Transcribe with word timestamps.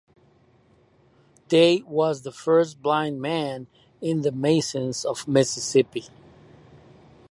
Day 1.47 1.83
was 1.83 2.23
the 2.23 2.31
first 2.31 2.81
blind 2.81 3.21
man 3.21 3.67
in 4.01 4.21
the 4.23 4.31
Masons 4.31 5.05
of 5.05 5.27
Mississippi. 5.27 6.05